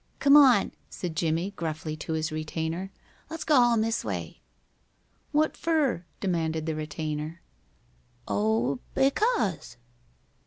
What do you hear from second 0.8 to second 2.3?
said Jimmie, gruffly, to